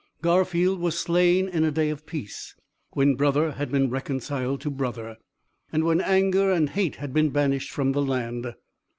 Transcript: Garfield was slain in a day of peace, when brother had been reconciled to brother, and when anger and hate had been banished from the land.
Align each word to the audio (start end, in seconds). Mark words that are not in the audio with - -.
Garfield 0.23 0.79
was 0.79 0.97
slain 0.99 1.47
in 1.47 1.63
a 1.63 1.69
day 1.69 1.91
of 1.91 2.07
peace, 2.07 2.55
when 2.93 3.13
brother 3.13 3.51
had 3.51 3.69
been 3.69 3.87
reconciled 3.91 4.59
to 4.59 4.71
brother, 4.71 5.17
and 5.71 5.83
when 5.83 6.01
anger 6.01 6.51
and 6.51 6.71
hate 6.71 6.95
had 6.95 7.13
been 7.13 7.29
banished 7.29 7.69
from 7.69 7.91
the 7.91 8.01
land. 8.01 8.55